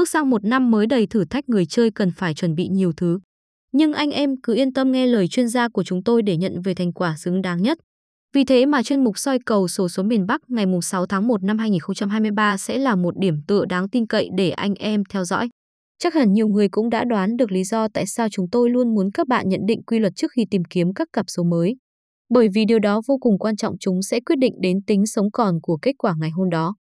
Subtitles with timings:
[0.00, 2.92] Bước sang một năm mới đầy thử thách người chơi cần phải chuẩn bị nhiều
[2.96, 3.18] thứ.
[3.72, 6.62] Nhưng anh em cứ yên tâm nghe lời chuyên gia của chúng tôi để nhận
[6.62, 7.78] về thành quả xứng đáng nhất.
[8.34, 11.42] Vì thế mà chuyên mục soi cầu sổ số miền Bắc ngày 6 tháng 1
[11.42, 15.48] năm 2023 sẽ là một điểm tựa đáng tin cậy để anh em theo dõi.
[15.98, 18.94] Chắc hẳn nhiều người cũng đã đoán được lý do tại sao chúng tôi luôn
[18.94, 21.76] muốn các bạn nhận định quy luật trước khi tìm kiếm các cặp số mới.
[22.28, 25.30] Bởi vì điều đó vô cùng quan trọng, chúng sẽ quyết định đến tính sống
[25.32, 26.74] còn của kết quả ngày hôm đó.